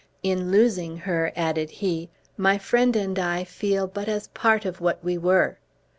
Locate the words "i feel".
3.19-3.85